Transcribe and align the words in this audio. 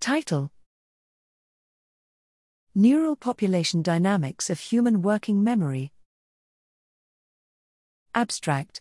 Title 0.00 0.52
Neural 2.72 3.16
Population 3.16 3.82
Dynamics 3.82 4.48
of 4.48 4.60
Human 4.60 5.02
Working 5.02 5.42
Memory. 5.42 5.92
Abstract 8.14 8.80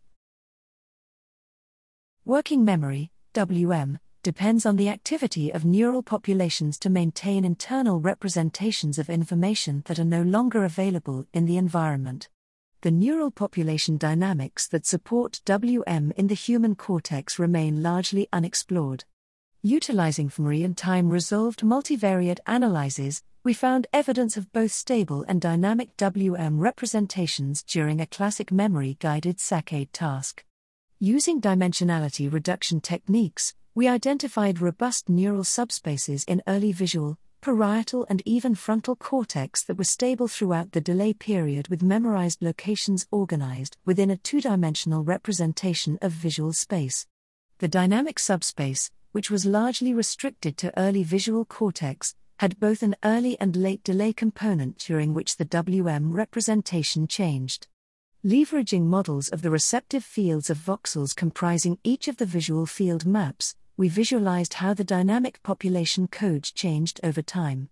Working 2.24 2.64
memory, 2.64 3.12
WM, 3.34 3.98
depends 4.22 4.64
on 4.64 4.76
the 4.76 4.90
activity 4.90 5.52
of 5.52 5.66
neural 5.66 6.04
populations 6.04 6.78
to 6.80 6.90
maintain 6.90 7.44
internal 7.44 8.00
representations 8.00 9.00
of 9.00 9.10
information 9.10 9.82
that 9.88 9.98
are 9.98 10.06
no 10.06 10.22
longer 10.22 10.64
available 10.64 11.26
in 11.34 11.46
the 11.46 11.58
environment. 11.58 12.30
The 12.82 12.92
neural 12.92 13.32
population 13.32 13.98
dynamics 13.98 14.68
that 14.68 14.86
support 14.86 15.42
WM 15.46 16.14
in 16.16 16.28
the 16.28 16.36
human 16.36 16.76
cortex 16.76 17.40
remain 17.40 17.82
largely 17.82 18.28
unexplored. 18.32 19.04
Utilizing 19.64 20.30
fMRI 20.30 20.64
and 20.64 20.78
time 20.78 21.10
resolved 21.10 21.62
multivariate 21.62 22.38
analyses, 22.46 23.24
we 23.44 23.56
found 23.56 23.88
evidence 23.92 24.38
of 24.38 24.52
both 24.52 24.72
stable 24.72 25.26
and 25.28 25.42
dynamic 25.42 25.98
WM 25.98 26.60
representations 26.60 27.64
during 27.64 28.00
a 28.00 28.06
classic 28.06 28.52
memory 28.52 28.98
guided 29.00 29.38
saccade 29.38 29.90
task. 29.92 30.46
Using 31.00 31.42
dimensionality 31.42 32.32
reduction 32.32 32.82
techniques, 32.82 33.56
we 33.74 33.88
identified 33.88 34.62
robust 34.62 35.10
neural 35.10 35.44
subspaces 35.44 36.24
in 36.28 36.44
early 36.48 36.72
visual, 36.72 37.18
parietal, 37.42 38.06
and 38.12 38.22
even 38.26 38.54
frontal 38.54 38.96
cortex 38.96 39.64
that 39.64 39.78
were 39.78 39.84
stable 39.84 40.28
throughout 40.28 40.74
the 40.74 40.82
delay 40.82 41.14
period 41.14 41.68
with 41.70 41.82
memorized 41.82 42.44
locations 42.44 43.08
organized 43.10 43.76
within 43.86 44.12
a 44.12 44.18
two 44.18 44.40
dimensional 44.40 45.04
representation 45.04 45.98
of 46.00 46.12
visual 46.12 46.54
space. 46.54 47.08
The 47.58 47.68
dynamic 47.68 48.20
subspace, 48.20 48.92
which 49.12 49.32
was 49.32 49.46
largely 49.46 49.94
restricted 49.94 50.58
to 50.58 50.78
early 50.80 51.04
visual 51.04 51.46
cortex, 51.46 52.16
had 52.40 52.60
both 52.60 52.84
an 52.84 52.96
early 53.04 53.40
and 53.40 53.56
late 53.56 53.84
delay 53.84 54.14
component 54.14 54.78
during 54.78 55.14
which 55.14 55.38
the 55.38 55.46
WM 55.46 56.12
representation 56.12 57.08
changed. 57.08 57.68
Leveraging 58.26 58.84
models 58.84 59.30
of 59.30 59.42
the 59.42 59.50
receptive 59.50 60.04
fields 60.04 60.50
of 60.50 60.58
voxels 60.58 61.16
comprising 61.16 61.80
each 61.84 62.08
of 62.08 62.18
the 62.18 62.26
visual 62.26 62.66
field 62.66 63.06
maps, 63.06 63.56
we 63.78 63.88
visualized 63.88 64.56
how 64.56 64.74
the 64.74 64.84
dynamic 64.84 65.42
population 65.44 66.08
code 66.08 66.44
changed 66.44 67.00
over 67.04 67.22
time. 67.22 67.70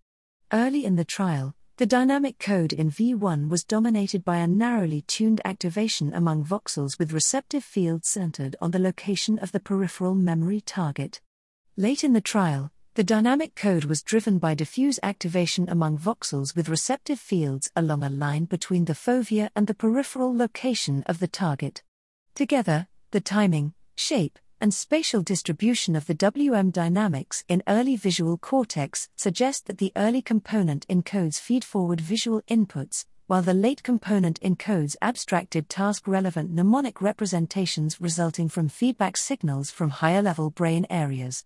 Early 0.53 0.85
in 0.85 0.95
the 0.95 1.05
trial, 1.05 1.55
the 1.77 1.85
dynamic 1.85 2.39
code 2.39 2.71
in 2.71 2.89
V1 2.89 3.49
was 3.49 3.65
dominated 3.65 4.23
by 4.23 4.37
a 4.37 4.47
narrowly 4.47 5.01
tuned 5.01 5.41
activation 5.43 6.13
among 6.13 6.45
voxels 6.45 6.97
with 6.97 7.11
receptive 7.11 7.65
fields 7.65 8.07
centered 8.07 8.55
on 8.61 8.71
the 8.71 8.79
location 8.79 9.37
of 9.39 9.51
the 9.51 9.59
peripheral 9.59 10.15
memory 10.15 10.61
target. 10.61 11.21
Late 11.77 12.05
in 12.05 12.13
the 12.13 12.21
trial, 12.21 12.71
the 12.93 13.03
dynamic 13.03 13.53
code 13.53 13.83
was 13.83 14.01
driven 14.01 14.39
by 14.39 14.53
diffuse 14.53 14.97
activation 15.03 15.67
among 15.67 15.97
voxels 15.97 16.55
with 16.55 16.69
receptive 16.69 17.19
fields 17.19 17.69
along 17.75 18.01
a 18.01 18.07
line 18.09 18.45
between 18.45 18.85
the 18.85 18.93
fovea 18.93 19.49
and 19.57 19.67
the 19.67 19.73
peripheral 19.73 20.33
location 20.33 21.03
of 21.05 21.19
the 21.19 21.27
target. 21.27 21.83
Together, 22.33 22.87
the 23.11 23.19
timing, 23.19 23.73
shape, 23.97 24.39
and 24.61 24.73
spatial 24.73 25.21
distribution 25.21 25.97
of 25.97 26.07
the 26.07 26.13
WM 26.13 26.71
dynamics 26.71 27.43
in 27.49 27.61
early 27.67 27.97
visual 27.97 28.37
cortex 28.37 29.09
suggest 29.17 29.65
that 29.65 29.77
the 29.77 29.91
early 29.97 30.21
component 30.21 30.87
encodes 30.87 31.41
feedforward 31.41 31.99
visual 31.99 32.41
inputs, 32.43 33.03
while 33.27 33.41
the 33.41 33.53
late 33.53 33.83
component 33.83 34.39
encodes 34.39 34.95
abstracted 35.01 35.67
task 35.67 36.07
relevant 36.07 36.49
mnemonic 36.51 37.01
representations 37.01 37.99
resulting 37.99 38.47
from 38.47 38.69
feedback 38.69 39.17
signals 39.17 39.71
from 39.71 39.89
higher 39.89 40.21
level 40.21 40.49
brain 40.49 40.87
areas. 40.89 41.43